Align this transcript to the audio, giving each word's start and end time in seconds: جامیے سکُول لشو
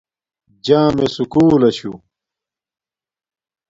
جامیے 0.65 1.07
سکُول 1.15 1.51
لشو 1.61 1.93